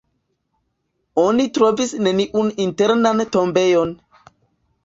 [1.25, 3.93] Oni trovis neniun internan tombejon.